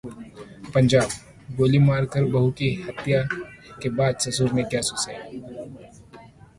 पंजाब: 0.75 1.09
गोली 1.57 1.79
मारकर 1.79 2.25
बहू 2.31 2.49
की 2.61 2.71
हत्या 2.87 3.21
के 3.81 3.89
बाद 4.01 4.17
ससुर 4.27 4.51
ने 4.53 4.63
किया 4.63 4.81
सुसाइड 4.91 5.41